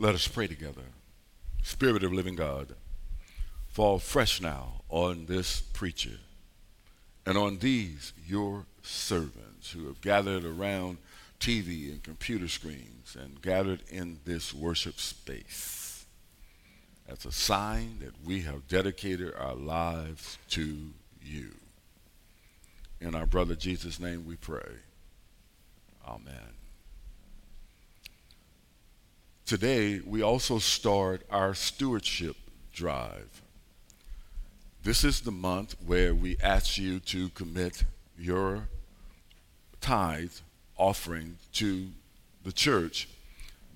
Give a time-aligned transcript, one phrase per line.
[0.00, 0.80] Let us pray together.
[1.62, 2.74] Spirit of living God,
[3.68, 6.16] fall fresh now on this preacher
[7.26, 10.96] and on these your servants who have gathered around
[11.38, 16.06] TV and computer screens and gathered in this worship space.
[17.06, 20.78] That's a sign that we have dedicated our lives to
[21.22, 21.50] you.
[23.02, 24.76] In our brother Jesus' name we pray.
[26.08, 26.59] Amen.
[29.50, 32.36] Today, we also start our stewardship
[32.72, 33.42] drive.
[34.84, 37.82] This is the month where we ask you to commit
[38.16, 38.68] your
[39.80, 40.34] tithe
[40.78, 41.88] offering to
[42.44, 43.08] the church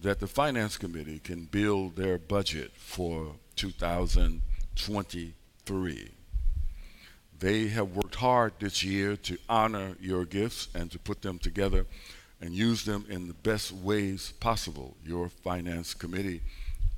[0.01, 6.11] that the finance committee can build their budget for 2023.
[7.41, 11.84] They have worked hard this year to honor your gifts and to put them together
[12.45, 14.98] and use them in the best ways possible.
[15.03, 16.43] Your finance committee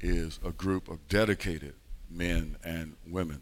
[0.00, 1.74] is a group of dedicated
[2.10, 3.41] men and women.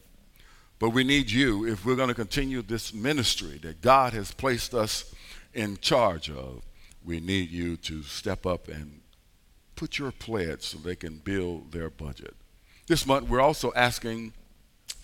[0.78, 4.74] But we need you if we're going to continue this ministry that God has placed
[4.74, 5.14] us
[5.54, 6.62] in charge of.
[7.02, 9.00] We need you to step up and
[9.74, 12.34] put your pledge so they can build their budget.
[12.86, 14.34] This month, we're also asking,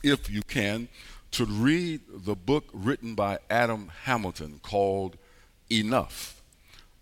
[0.03, 0.89] if you can,
[1.31, 5.17] to read the book written by Adam Hamilton called
[5.71, 6.40] Enough.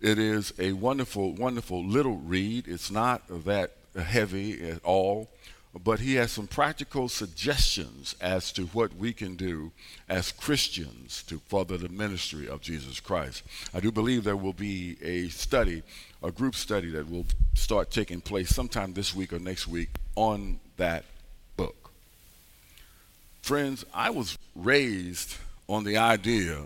[0.01, 2.67] It is a wonderful, wonderful little read.
[2.67, 5.29] It's not that heavy at all,
[5.83, 9.71] but he has some practical suggestions as to what we can do
[10.07, 13.43] as Christians to further the ministry of Jesus Christ.
[13.73, 15.83] I do believe there will be a study,
[16.23, 20.61] a group study that will start taking place sometime this week or next week on
[20.77, 21.03] that
[21.57, 21.91] book.
[23.41, 25.35] Friends, I was raised
[25.67, 26.61] on the idea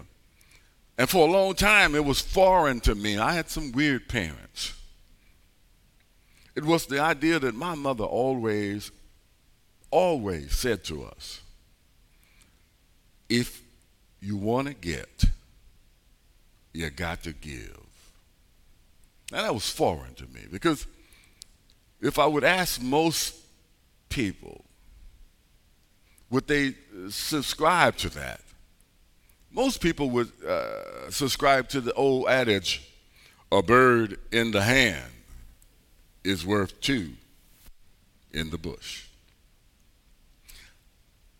[0.97, 3.17] and for a long time, it was foreign to me.
[3.17, 4.73] I had some weird parents.
[6.55, 8.91] It was the idea that my mother always,
[9.89, 11.41] always said to us
[13.27, 13.63] if
[14.21, 15.25] you want to get,
[16.73, 17.79] you got to give.
[19.31, 20.85] Now, that was foreign to me because
[21.99, 23.35] if I would ask most
[24.09, 24.63] people,
[26.29, 28.41] would they uh, subscribe to that?
[29.53, 32.89] Most people would uh, subscribe to the old adage
[33.51, 35.11] a bird in the hand
[36.23, 37.11] is worth two
[38.31, 39.05] in the bush.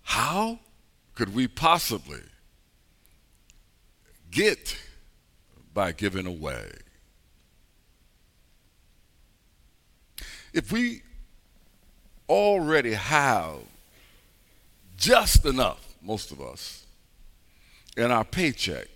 [0.04, 0.60] How
[1.16, 2.22] could we possibly
[4.30, 4.78] get
[5.74, 6.70] by giving away?
[10.54, 11.02] If we
[12.30, 13.58] already have
[14.98, 16.83] just enough, most of us,
[17.96, 18.88] in our paycheck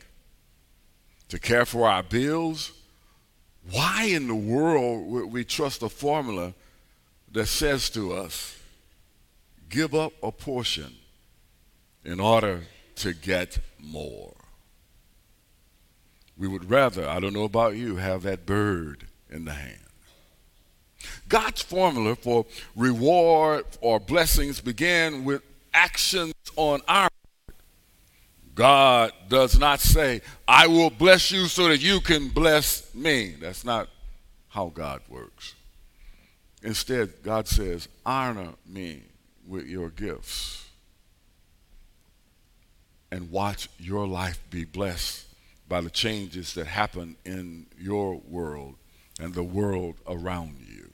[1.30, 2.72] to care for our bills,
[3.72, 6.54] why in the world would we trust a formula
[7.32, 8.58] that says to us,
[9.70, 10.94] give up a portion
[12.06, 12.62] in order
[12.96, 14.34] to get more?
[16.38, 19.80] We would rather, I don't know about you, have that bird in the hand.
[21.28, 25.42] God's formula for reward or blessings began with
[25.74, 27.10] actions on our
[28.58, 33.36] God does not say, I will bless you so that you can bless me.
[33.40, 33.88] That's not
[34.50, 35.54] how God works.
[36.64, 39.04] Instead, God says, honor me
[39.48, 40.66] with your gifts
[43.12, 45.26] and watch your life be blessed
[45.70, 48.74] by the changes that happen in your world
[49.20, 50.90] and the world around you.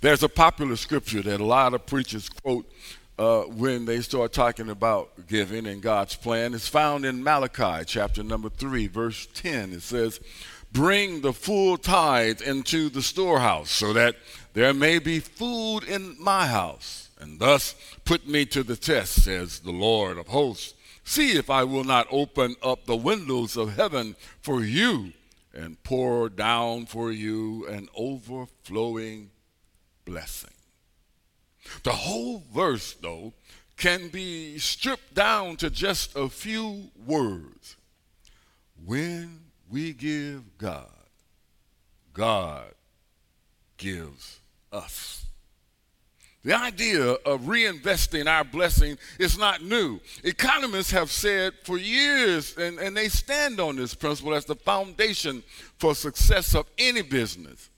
[0.00, 2.70] There's a popular scripture that a lot of preachers quote
[3.18, 6.54] uh, when they start talking about giving and God's plan.
[6.54, 9.72] It's found in Malachi chapter number 3, verse 10.
[9.72, 10.20] It says,
[10.72, 14.16] Bring the full tithe into the storehouse, so that
[14.54, 19.60] there may be food in my house, and thus put me to the test, says
[19.60, 20.74] the Lord of hosts.
[21.04, 25.12] See if I will not open up the windows of heaven for you
[25.52, 29.30] and pour down for you an overflowing
[30.04, 30.53] blessing.
[31.82, 33.32] The whole verse, though,
[33.76, 37.76] can be stripped down to just a few words.
[38.84, 39.40] When
[39.70, 40.88] we give God,
[42.12, 42.66] God
[43.76, 44.40] gives
[44.72, 45.26] us.
[46.44, 49.98] The idea of reinvesting our blessing is not new.
[50.22, 55.42] Economists have said for years, and, and they stand on this principle as the foundation
[55.78, 57.70] for success of any business.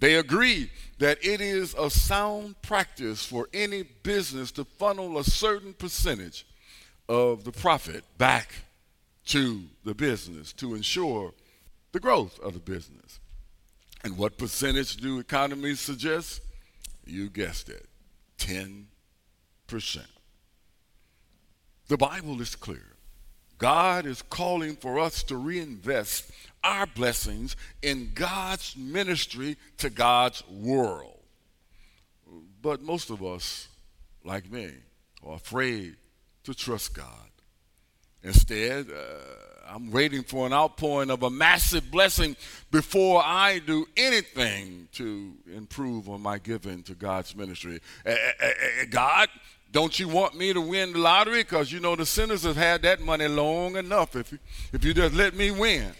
[0.00, 5.72] They agree that it is a sound practice for any business to funnel a certain
[5.72, 6.46] percentage
[7.08, 8.52] of the profit back
[9.26, 11.32] to the business to ensure
[11.92, 13.20] the growth of the business.
[14.02, 16.42] And what percentage do economies suggest?
[17.06, 17.86] You guessed it
[18.38, 18.86] 10%.
[21.88, 22.93] The Bible is clear.
[23.64, 26.30] God is calling for us to reinvest
[26.62, 31.18] our blessings in God's ministry to God's world.
[32.60, 33.68] But most of us,
[34.22, 34.70] like me,
[35.26, 35.96] are afraid
[36.42, 37.30] to trust God.
[38.22, 42.36] Instead, uh, I'm waiting for an outpouring of a massive blessing
[42.70, 47.80] before I do anything to improve on my giving to God's ministry.
[48.04, 48.48] Uh, uh,
[48.90, 49.28] God,
[49.74, 51.42] don't you want me to win the lottery?
[51.42, 54.38] Because you know the sinners have had that money long enough if you,
[54.72, 55.90] if you just let me win.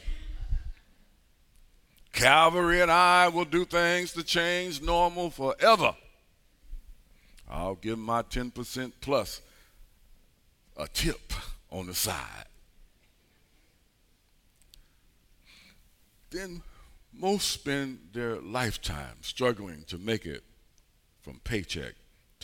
[2.13, 5.97] Calvary and I will do things to change normal forever.
[7.51, 9.41] I'll give my 10% plus
[10.77, 11.33] a tip
[11.69, 12.47] on the side.
[16.31, 16.63] Then
[17.13, 20.45] most spend their lifetime struggling to make it
[21.23, 21.95] from paycheck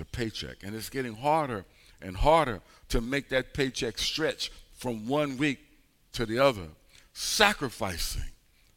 [0.00, 0.62] to paycheck.
[0.62, 1.66] And it's getting harder
[2.00, 5.58] and harder to make that paycheck stretch from one week
[6.14, 6.68] to the other,
[7.12, 8.30] sacrificing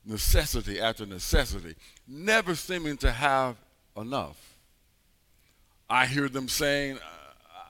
[0.05, 1.75] necessity after necessity,
[2.05, 3.55] never seeming to have
[3.95, 4.57] enough.
[5.89, 6.99] I hear them saying,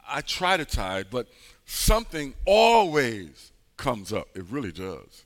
[0.07, 1.27] I try to tithe, but
[1.65, 4.29] something always comes up.
[4.33, 5.25] It really does.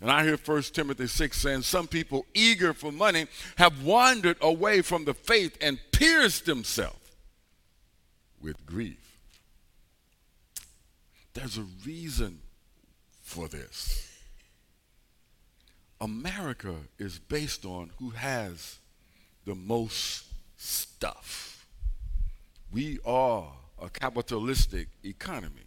[0.00, 3.26] And I hear 1 Timothy 6 saying, Some people eager for money
[3.56, 7.03] have wandered away from the faith and pierced themselves
[8.44, 9.18] with grief.
[11.32, 12.40] There's a reason
[13.22, 14.08] for this.
[16.00, 18.78] America is based on who has
[19.46, 20.26] the most
[20.58, 21.66] stuff.
[22.70, 23.46] We are
[23.80, 25.62] a capitalistic economy.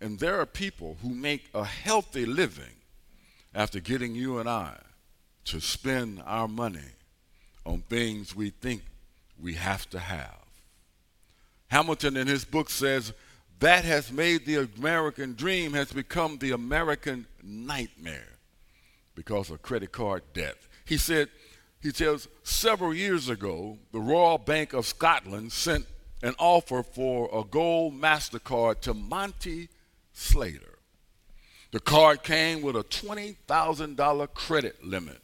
[0.00, 2.74] And there are people who make a healthy living
[3.54, 4.76] after getting you and I
[5.46, 6.92] to spend our money
[7.64, 8.82] on things we think
[9.40, 10.45] we have to have.
[11.68, 13.12] Hamilton in his book says
[13.58, 18.38] that has made the American dream has become the American nightmare
[19.14, 20.56] because of credit card debt.
[20.84, 21.28] He said,
[21.80, 25.86] he tells several years ago, the Royal Bank of Scotland sent
[26.22, 29.68] an offer for a gold MasterCard to Monty
[30.12, 30.78] Slater.
[31.72, 35.18] The card came with a $20,000 credit limit.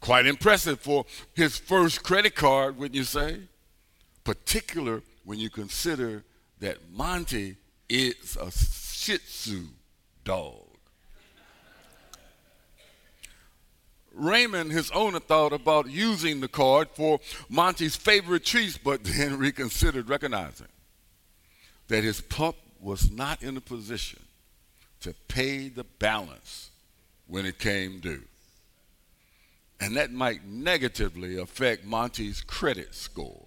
[0.00, 3.40] Quite impressive for his first credit card, wouldn't you say?
[4.22, 6.24] Particular when you consider
[6.60, 7.56] that Monty
[7.88, 9.66] is a Shih Tzu
[10.24, 10.60] dog.
[14.14, 17.18] Raymond, his owner, thought about using the card for
[17.48, 20.68] Monty's favorite treats, but then reconsidered, recognizing
[21.88, 24.22] that his pup was not in a position
[25.00, 26.70] to pay the balance
[27.26, 28.22] when it came due.
[29.80, 33.43] And that might negatively affect Monty's credit score.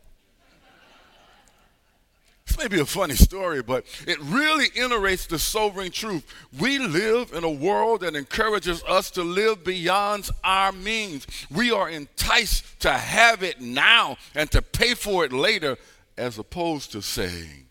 [2.57, 6.25] This may be a funny story, but it really iterates the sobering truth.
[6.59, 11.27] We live in a world that encourages us to live beyond our means.
[11.51, 15.77] We are enticed to have it now and to pay for it later,
[16.18, 17.68] as opposed to saying,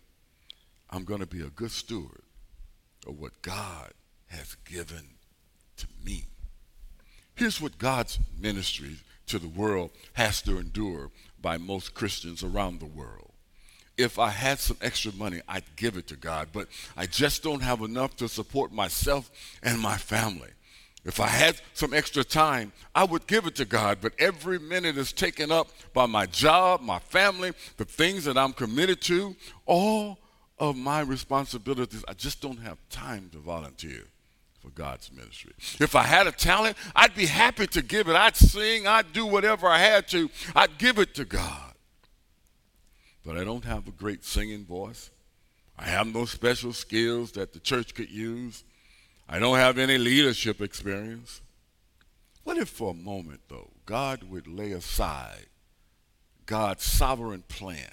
[0.88, 2.22] I'm going to be a good steward
[3.08, 3.90] of what God
[4.28, 5.02] has given
[5.78, 6.26] to me.
[7.34, 11.10] Here's what God's ministry to the world has to endure
[11.42, 13.25] by most Christians around the world
[13.96, 17.62] if I had some extra money, I'd give it to God, but I just don't
[17.62, 19.30] have enough to support myself
[19.62, 20.50] and my family.
[21.04, 24.98] If I had some extra time, I would give it to God, but every minute
[24.98, 29.36] is taken up by my job, my family, the things that I'm committed to,
[29.66, 30.18] all
[30.58, 32.04] of my responsibilities.
[32.08, 34.02] I just don't have time to volunteer
[34.60, 35.52] for God's ministry.
[35.78, 38.16] If I had a talent, I'd be happy to give it.
[38.16, 41.75] I'd sing, I'd do whatever I had to, I'd give it to God
[43.26, 45.10] but I don't have a great singing voice.
[45.76, 48.62] I have no special skills that the church could use.
[49.28, 51.40] I don't have any leadership experience.
[52.44, 55.46] What if for a moment, though, God would lay aside
[56.46, 57.90] God's sovereign plan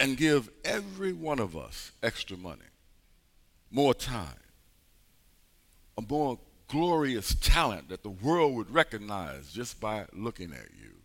[0.00, 2.62] and give every one of us extra money,
[3.70, 4.40] more time,
[5.98, 10.95] a more glorious talent that the world would recognize just by looking at you?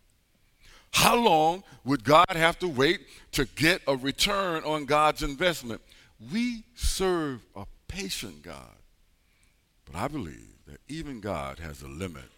[0.92, 3.00] How long would God have to wait
[3.32, 5.80] to get a return on God's investment?
[6.32, 8.76] We serve a patient God.
[9.84, 12.30] But I believe that even God has a limit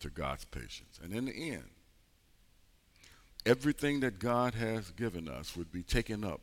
[0.00, 1.00] to God's patience.
[1.02, 1.70] And in the end,
[3.46, 6.40] everything that God has given us would be taken up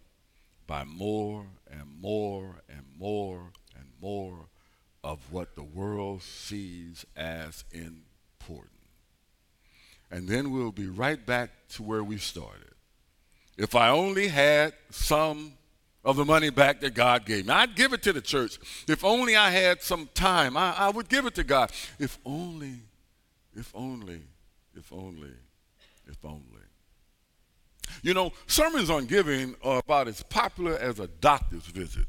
[0.68, 4.48] by more and more and more and more
[5.04, 8.75] of what the world sees as important.
[10.12, 12.74] And then we'll be right back to where we started.
[13.58, 15.54] If I only had some
[16.04, 18.60] of the money back that God gave me, I'd give it to the church.
[18.88, 21.72] If only I had some time, I, I would give it to God.
[22.00, 22.82] If only,
[23.56, 24.22] if only,
[24.76, 25.34] if only,
[26.08, 26.42] if only.
[28.02, 32.06] You know, sermons on giving are about as popular as a doctor's visit.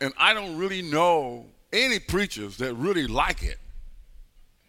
[0.00, 3.58] And I don't really know any preachers that really like it.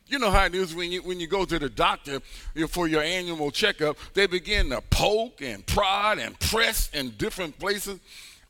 [0.07, 2.19] You know how it is when you when you go to the doctor
[2.67, 7.99] for your annual checkup, they begin to poke and prod and press in different places,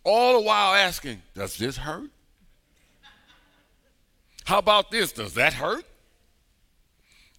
[0.03, 2.09] all the while asking, Does this hurt?
[4.45, 5.11] How about this?
[5.11, 5.85] Does that hurt?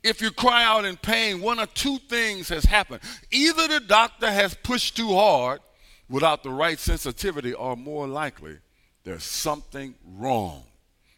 [0.02, 3.00] If you cry out in pain, one of two things has happened.
[3.30, 5.60] Either the doctor has pushed too hard
[6.08, 8.58] without the right sensitivity, or more likely,
[9.04, 10.62] there's something wrong.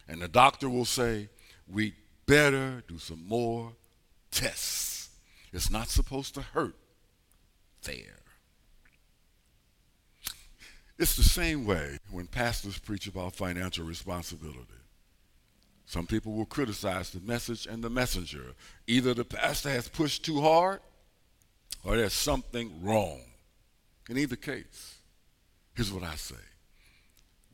[0.07, 1.29] And the doctor will say,
[1.67, 1.93] We
[2.27, 3.73] better do some more
[4.29, 5.09] tests.
[5.51, 6.75] It's not supposed to hurt
[7.83, 8.19] there.
[10.99, 14.61] It's the same way when pastors preach about financial responsibility.
[15.85, 18.53] Some people will criticize the message and the messenger.
[18.87, 20.81] Either the pastor has pushed too hard
[21.83, 23.21] or there's something wrong.
[24.09, 24.95] In either case,
[25.73, 26.35] here's what I say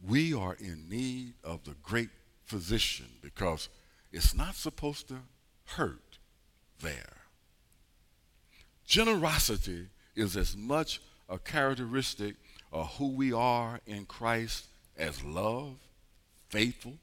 [0.06, 2.10] we are in need of the great
[2.44, 3.70] physician because
[4.14, 5.18] it's not supposed to
[5.66, 6.20] hurt
[6.82, 7.24] there.
[8.86, 12.36] Generosity is as much a characteristic
[12.72, 14.68] of who we are in Christ
[14.98, 15.78] as love,
[16.50, 16.94] faithful,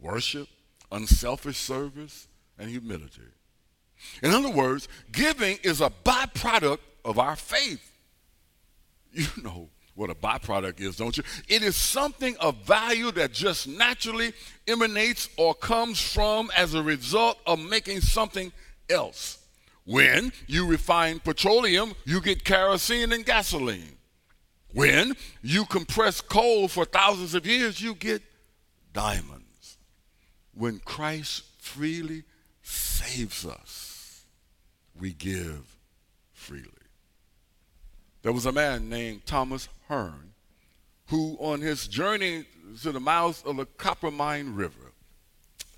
[0.00, 0.48] worship,
[0.90, 2.26] unselfish service,
[2.58, 3.20] and humility.
[4.22, 7.92] In other words, giving is a byproduct of our faith.
[9.12, 11.24] You know, what a byproduct is, don't you?
[11.48, 14.32] It is something of value that just naturally
[14.68, 18.52] emanates or comes from as a result of making something
[18.90, 19.38] else.
[19.84, 23.96] When you refine petroleum, you get kerosene and gasoline.
[24.72, 28.22] When you compress coal for thousands of years, you get
[28.92, 29.78] diamonds.
[30.52, 32.24] When Christ freely
[32.62, 34.24] saves us,
[34.98, 35.78] we give
[36.34, 36.75] freely.
[38.26, 40.32] There was a man named Thomas Hearne
[41.10, 42.44] who, on his journey
[42.82, 44.90] to the mouth of the Coppermine River,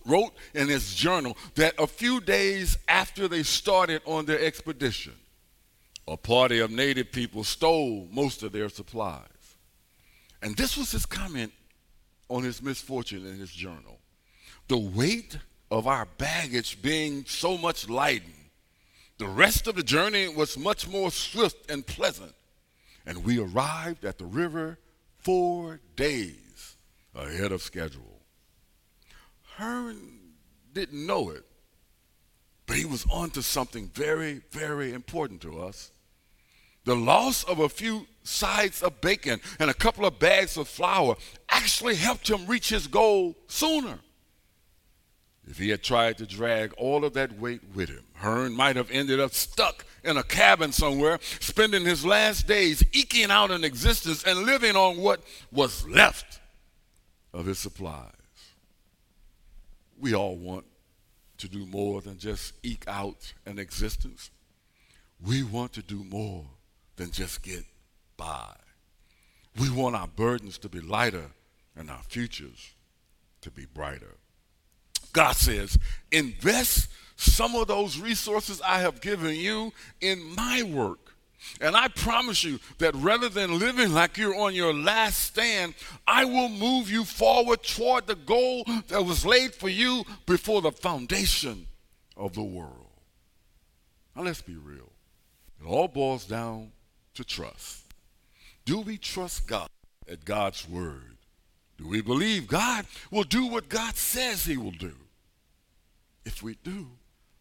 [0.07, 5.13] wrote in his journal that a few days after they started on their expedition,
[6.07, 9.29] a party of native people stole most of their supplies.
[10.41, 11.53] And this was his comment
[12.31, 13.99] on his misfortune in his journal.
[14.69, 15.37] The weight
[15.71, 18.33] of our baggage being so much lightened,
[19.19, 22.35] the rest of the journey was much more swift and pleasant
[23.09, 24.79] and we arrived at the river
[25.17, 26.77] four days
[27.15, 28.21] ahead of schedule.
[29.57, 30.35] Hearne
[30.75, 31.43] didn't know it,
[32.67, 35.91] but he was on to something very, very important to us.
[36.85, 41.17] The loss of a few sides of bacon and a couple of bags of flour
[41.49, 44.01] actually helped him reach his goal sooner.
[45.49, 48.91] If he had tried to drag all of that weight with him, Hearne might have
[48.91, 54.23] ended up stuck in a cabin somewhere, spending his last days eking out an existence
[54.25, 56.41] and living on what was left
[57.33, 58.13] of his supplies.
[59.99, 60.67] We all want
[61.39, 64.31] to do more than just eke out an existence.
[65.25, 66.45] We want to do more
[66.97, 67.65] than just get
[68.19, 68.55] by.
[69.59, 71.31] We want our burdens to be lighter
[71.75, 72.75] and our futures
[73.41, 74.19] to be brighter.
[75.19, 75.77] God says,
[76.13, 81.13] invest some of those resources I have given you in my work.
[81.61, 85.75] And I promise you that rather than living like you're on your last stand,
[86.07, 90.71] I will move you forward toward the goal that was laid for you before the
[90.71, 91.67] foundation
[92.17, 92.87] of the world.
[94.15, 94.93] Now, let's be real.
[95.61, 96.71] It all boils down
[97.15, 97.83] to trust.
[98.65, 99.69] Do we trust God
[100.09, 101.17] at God's word?
[101.77, 104.95] Do we believe God will do what God says he will do?
[106.29, 106.87] If we do,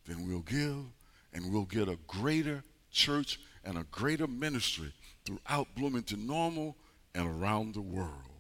[0.06, 0.86] then we'll give
[1.34, 4.94] and we'll get a greater church and a greater ministry
[5.25, 6.77] throughout Bloomington Normal
[7.13, 8.32] and around the world.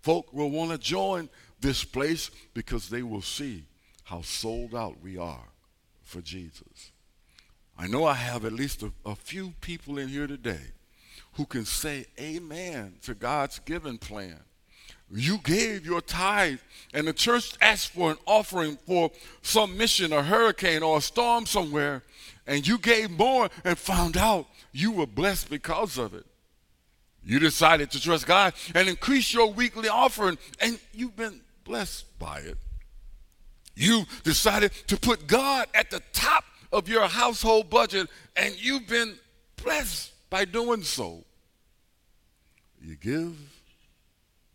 [0.00, 1.28] Folk will want to join
[1.60, 3.62] this place because they will see
[4.02, 5.46] how sold out we are
[6.02, 6.90] for Jesus.
[7.78, 10.72] I know I have at least a, a few people in here today
[11.34, 14.40] who can say amen to God's given plan
[15.20, 16.58] you gave your tithe
[16.94, 19.10] and the church asked for an offering for
[19.42, 22.02] some mission, a hurricane, or a storm somewhere,
[22.46, 26.24] and you gave more and found out you were blessed because of it.
[27.24, 32.38] You decided to trust God and increase your weekly offering, and you've been blessed by
[32.38, 32.58] it.
[33.74, 39.16] You decided to put God at the top of your household budget and you've been
[39.62, 41.24] blessed by doing so.
[42.82, 43.36] You give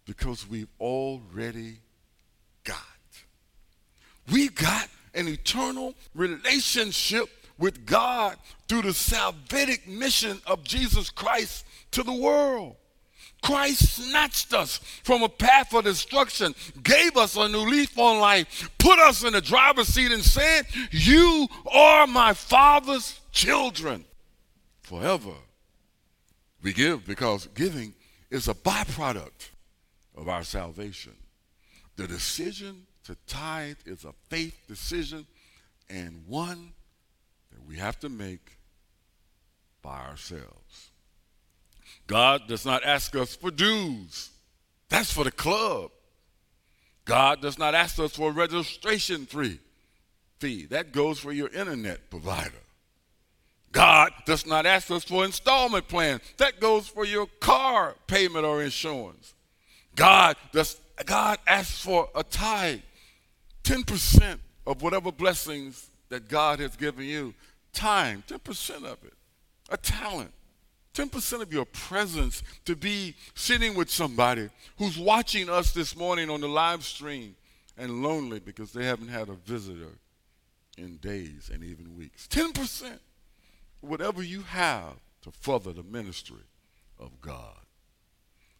[0.08, 1.80] because we've already
[2.64, 2.78] got.
[4.32, 8.38] We got an eternal relationship with God
[8.68, 12.76] through the salvific mission of Jesus Christ to the world.
[13.44, 18.70] Christ snatched us from a path of destruction, gave us a new leaf on life,
[18.80, 24.06] put us in the driver's seat, and said, You are my Father's children
[24.82, 25.34] forever.
[26.64, 27.94] We give because giving
[28.32, 29.52] is a byproduct
[30.18, 31.14] of our salvation.
[31.96, 35.26] The decision to tithe is a faith decision
[35.90, 36.74] and one
[37.52, 38.58] that we have to make
[39.82, 40.92] by ourselves.
[42.08, 44.30] God does not ask us for dues.
[44.90, 45.92] That's for the club.
[47.06, 49.60] God does not ask us for a registration fee.
[50.40, 50.66] Fee.
[50.66, 52.52] That goes for your internet provider.
[53.72, 56.20] God does not ask us for installment plan.
[56.38, 59.34] That goes for your car payment or insurance.
[59.98, 62.80] God does God asks for a tithe.
[63.64, 67.34] 10% of whatever blessings that God has given you.
[67.74, 69.14] Time, 10% of it.
[69.70, 70.32] A talent.
[70.94, 76.42] 10% of your presence to be sitting with somebody who's watching us this morning on
[76.42, 77.36] the live stream
[77.78, 79.92] and lonely because they haven't had a visitor
[80.78, 82.28] in days and even weeks.
[82.28, 82.98] 10%.
[83.82, 86.46] Whatever you have to further the ministry
[87.00, 87.67] of God.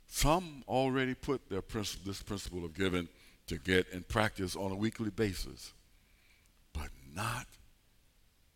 [0.08, 3.08] Some already put their this principle of giving
[3.48, 5.74] to get in practice on a weekly basis,
[6.74, 7.46] but not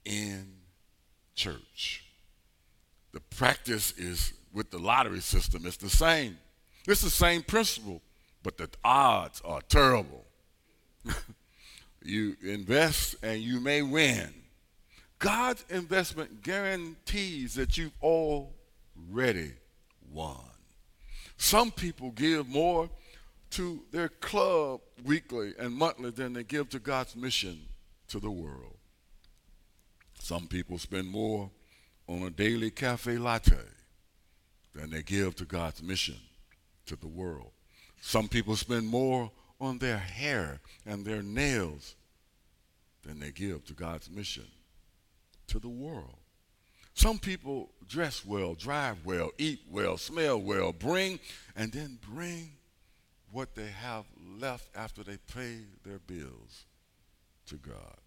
[0.06, 0.48] in
[1.36, 2.06] church.
[3.14, 6.38] The practice is with the lottery system, it's the same.
[6.88, 8.02] It's the same principle,
[8.44, 10.26] but the odds are terrible.
[12.04, 14.34] you invest and you may win.
[15.20, 19.52] God's investment guarantees that you've already
[20.12, 20.51] won.
[21.42, 22.88] Some people give more
[23.50, 27.64] to their club weekly and monthly than they give to God's mission
[28.10, 28.78] to the world.
[30.20, 31.50] Some people spend more
[32.08, 33.58] on a daily cafe latte
[34.76, 36.20] than they give to God's mission
[36.86, 37.50] to the world.
[38.02, 41.96] Some people spend more on their hair and their nails
[43.04, 44.46] than they give to God's mission
[45.48, 46.21] to the world.
[46.94, 51.20] Some people dress well, drive well, eat well, smell well, bring,
[51.56, 52.52] and then bring
[53.32, 54.06] what they have
[54.40, 56.66] left after they pay their bills
[57.48, 57.98] to God.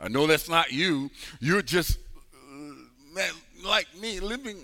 [0.00, 1.10] I know that's not you.
[1.40, 1.98] You're just,
[2.34, 3.22] uh,
[3.64, 4.58] like me, living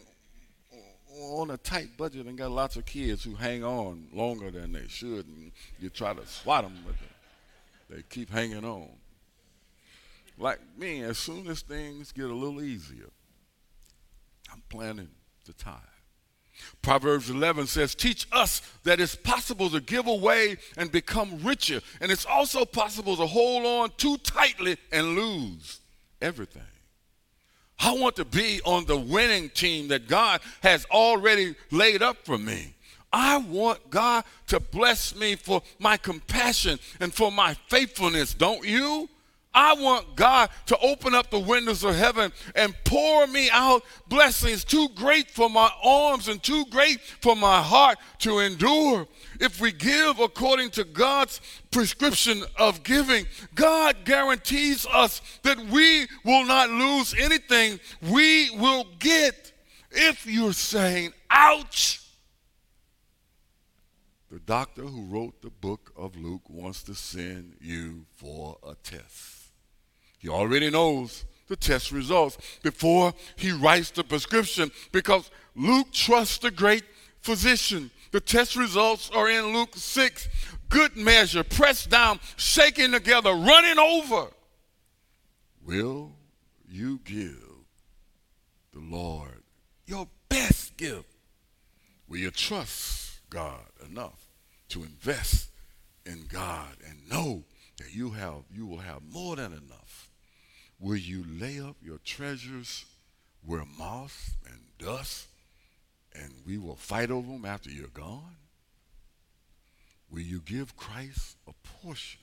[1.21, 4.87] on a tight budget and got lots of kids who hang on longer than they
[4.89, 6.95] should, and you try to swat them, but
[7.95, 8.89] they keep hanging on.
[10.39, 13.11] Like me, as soon as things get a little easier,
[14.53, 15.09] I'm planning
[15.47, 15.77] to tithe.
[16.83, 22.13] Proverbs 11 says, Teach us that it's possible to give away and become richer, and
[22.13, 25.81] it's also possible to hold on too tightly and lose
[26.21, 26.63] everything.
[27.79, 32.39] I want to be on the winning team that God has already laid up for
[32.39, 32.75] me.
[33.13, 39.09] I want God to bless me for my compassion and for my faithfulness, don't you?
[39.55, 44.65] I want God to open up the windows of heaven and pour me out blessings
[44.65, 49.07] too great for my arms and too great for my heart to endure.
[49.41, 56.47] If we give according to God's prescription of giving, God guarantees us that we will
[56.47, 57.79] not lose anything.
[58.11, 59.53] We will get.
[59.95, 62.01] If you're saying, ouch,
[64.31, 69.32] the doctor who wrote the book of Luke wants to send you for a test.
[70.23, 76.53] He already knows the test results before he writes the prescription because Luke trusts the
[76.53, 76.85] great
[77.21, 77.91] physician.
[78.13, 80.29] The test results are in Luke 6.
[80.69, 84.29] Good measure, pressed down, shaking together, running over.
[85.67, 86.13] Will
[86.71, 87.43] you give
[88.73, 89.43] the Lord
[89.87, 91.05] your best gift?
[92.09, 94.29] Will you trust God enough
[94.69, 95.51] to invest
[96.07, 97.43] in God and know
[97.79, 99.82] that you have you will have more than enough
[100.83, 102.85] Will you lay up your treasures
[103.47, 105.29] where moth and dust
[106.13, 108.35] and we will fight over them after you're gone?
[110.11, 111.53] Will you give Christ a
[111.85, 112.21] portion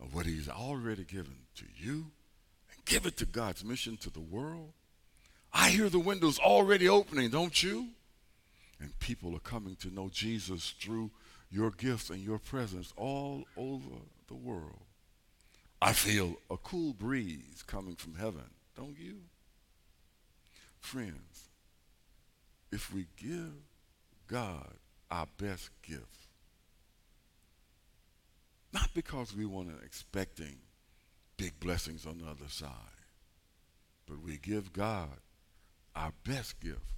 [0.00, 2.06] of what he's already given to you
[2.72, 4.72] and give it to God's mission to the world?
[5.52, 7.88] I hear the windows already opening, don't you?
[8.80, 11.10] And people are coming to know Jesus through
[11.50, 14.86] your gifts and your presence all over the world.
[15.82, 19.16] I feel a cool breeze coming from heaven, don't you?
[20.78, 21.48] Friends,
[22.70, 23.52] if we give
[24.28, 24.74] God
[25.10, 26.28] our best gift,
[28.72, 30.54] not because we want to expecting
[31.36, 32.70] big blessings on the other side,
[34.06, 35.18] but we give God
[35.96, 36.92] our best gift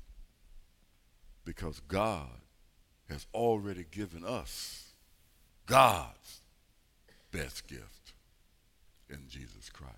[1.47, 2.29] because God
[3.09, 4.90] has already given us
[5.64, 6.42] God's
[7.33, 8.04] best gift
[9.11, 9.95] in Jesus Christ.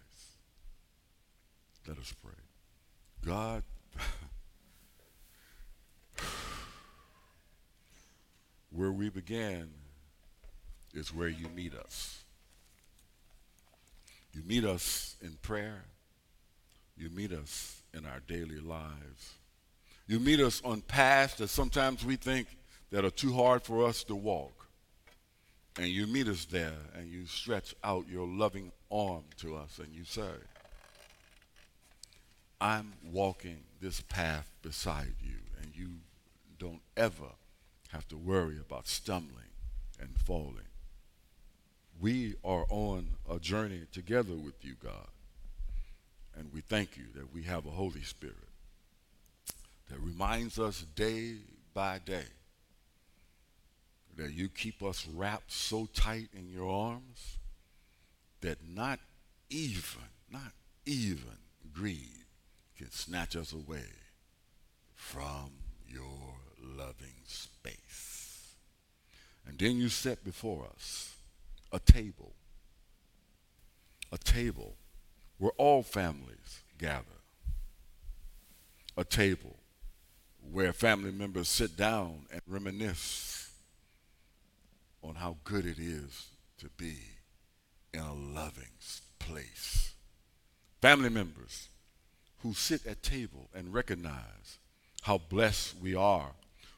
[1.87, 2.33] Let us pray.
[3.25, 3.63] God,
[8.71, 9.71] where we began
[10.95, 12.25] is where you meet us.
[14.33, 15.85] You meet us in prayer.
[16.97, 19.35] You meet us in our daily lives.
[20.07, 22.49] You meet us on paths that sometimes we think
[22.91, 24.67] that are too hard for us to walk.
[25.79, 29.95] And you meet us there and you stretch out your loving arm to us and
[29.95, 30.31] you say,
[32.61, 35.89] I'm walking this path beside you and you
[36.59, 37.33] don't ever
[37.91, 39.51] have to worry about stumbling
[40.01, 40.69] and falling.
[42.01, 45.09] We are on a journey together with you, God.
[46.39, 48.37] And we thank you that we have a Holy Spirit
[49.91, 51.37] that reminds us day
[51.73, 52.27] by day
[54.17, 57.36] that you keep us wrapped so tight in your arms
[58.41, 58.99] that not
[59.51, 60.53] even, not
[60.85, 61.39] even
[61.73, 62.25] greed
[62.77, 63.85] can snatch us away
[64.95, 65.51] from
[65.87, 68.55] your loving space.
[69.47, 71.15] And then you set before us
[71.73, 72.33] a table,
[74.13, 74.75] a table
[75.39, 77.05] where all families gather,
[78.97, 79.57] a table
[80.53, 83.51] where family members sit down and reminisce
[85.03, 86.27] on how good it is
[86.59, 86.97] to be
[87.93, 88.65] in a loving
[89.19, 89.93] place.
[90.81, 91.69] Family members
[92.43, 94.59] who sit at table and recognize
[95.03, 96.31] how blessed we are,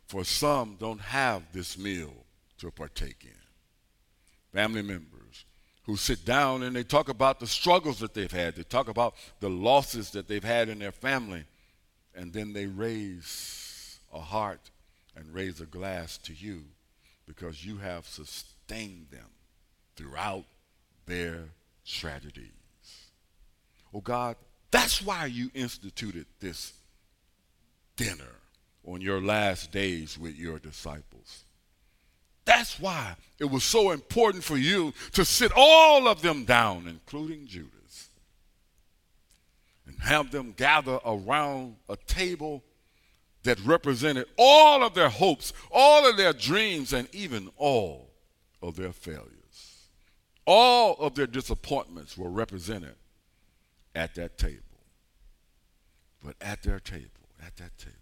[0.07, 2.13] for some don't have this meal
[2.59, 4.59] to partake in.
[4.59, 5.45] Family members
[5.85, 9.15] who sit down and they talk about the struggles that they've had, they talk about
[9.41, 11.45] the losses that they've had in their family,
[12.15, 14.71] and then they raise a heart
[15.17, 16.63] and raise a glass to you
[17.27, 19.29] because you have sustained them
[19.97, 20.45] throughout
[21.09, 21.49] their
[21.85, 22.53] tragedies.
[23.93, 24.37] Oh God,
[24.71, 26.75] that's why you instituted this
[27.97, 28.37] dinner
[28.87, 31.45] on your last days with your disciples.
[32.45, 37.47] That's why it was so important for you to sit all of them down, including
[37.47, 38.09] Judas,
[39.87, 42.63] and have them gather around a table
[43.43, 48.11] that represented all of their hopes, all of their dreams, and even all
[48.63, 49.38] of their failures.
[50.51, 52.95] All of their disappointments were represented
[53.95, 54.63] at that table.
[56.25, 57.05] But at their table,
[57.45, 57.93] at that table,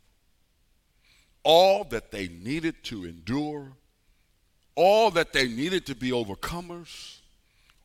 [1.43, 3.73] all that they needed to endure,
[4.77, 7.19] all that they needed to be overcomers,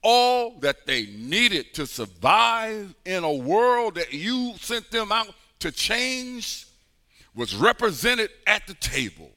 [0.04, 5.71] all that they needed to survive in a world that you sent them out to
[5.71, 6.67] change
[7.34, 9.32] was represented at the table.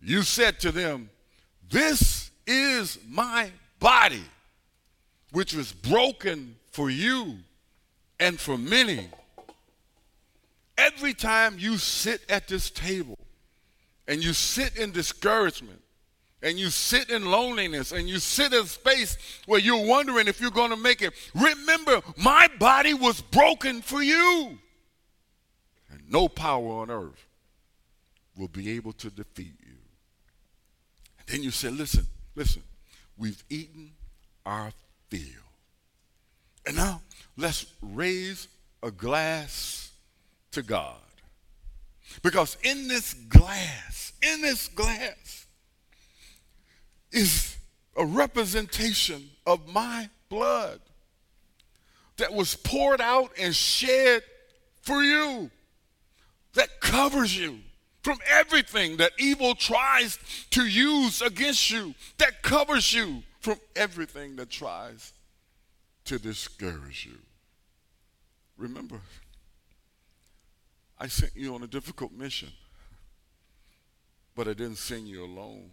[0.00, 1.10] You said to them,
[1.68, 3.50] This is my
[3.84, 4.24] body,
[5.32, 7.36] which was broken for you
[8.18, 9.08] and for many.
[10.78, 13.18] Every time you sit at this table
[14.08, 15.82] and you sit in discouragement
[16.42, 20.50] and you sit in loneliness and you sit in space where you're wondering if you're
[20.50, 24.58] going to make it, remember, my body was broken for you.
[25.90, 27.26] And no power on earth
[28.34, 29.76] will be able to defeat you.
[31.18, 32.62] And then you say, listen, listen,
[33.16, 33.92] we've eaten
[34.44, 34.72] our
[35.08, 35.20] fill.
[36.66, 37.02] And now
[37.36, 38.48] let's raise
[38.82, 39.92] a glass
[40.52, 40.96] to God.
[42.22, 45.46] Because in this glass, in this glass,
[47.12, 47.56] is
[47.96, 50.80] a representation of my blood
[52.16, 54.22] that was poured out and shed
[54.82, 55.50] for you,
[56.54, 57.58] that covers you
[58.04, 60.18] from everything that evil tries
[60.50, 65.14] to use against you, that covers you from everything that tries
[66.04, 67.18] to discourage you.
[68.58, 69.00] Remember,
[70.98, 72.50] I sent you on a difficult mission,
[74.36, 75.70] but I didn't send you alone.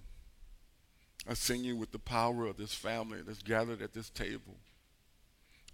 [1.29, 4.55] I send you with the power of this family that's gathered at this table.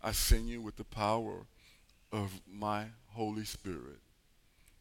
[0.04, 1.46] I send you with the power
[2.12, 4.00] of my Holy Spirit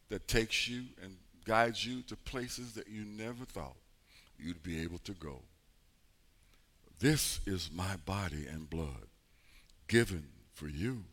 [0.09, 1.15] that takes you and
[1.47, 3.77] guides you to places that you never thought
[4.37, 5.41] you'd be able to go.
[6.99, 9.07] This is my body and blood
[9.87, 11.03] given for you.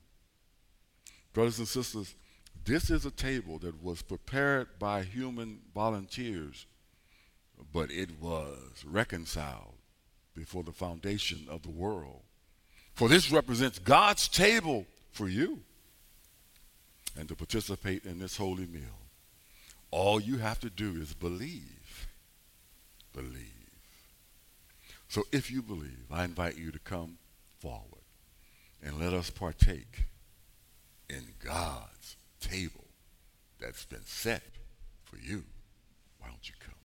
[1.32, 2.14] Brothers and sisters,
[2.64, 6.66] this is a table that was prepared by human volunteers,
[7.72, 9.74] but it was reconciled
[10.34, 12.22] before the foundation of the world.
[12.94, 15.60] For this represents God's table for you.
[17.16, 19.03] And to participate in this holy meal,
[19.94, 22.08] all you have to do is believe.
[23.14, 23.70] Believe.
[25.06, 27.18] So if you believe, I invite you to come
[27.60, 28.02] forward
[28.82, 30.06] and let us partake
[31.08, 32.86] in God's table
[33.60, 34.42] that's been set
[35.04, 35.44] for you.
[36.18, 36.74] Why don't you come?